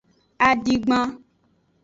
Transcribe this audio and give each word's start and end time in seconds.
Adigban. 0.47 1.05